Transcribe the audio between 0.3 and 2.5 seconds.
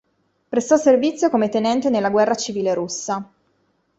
Prestò servizio come tenente nella guerra